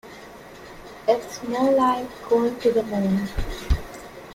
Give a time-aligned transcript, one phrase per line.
[1.07, 3.29] It's more like going to the moon!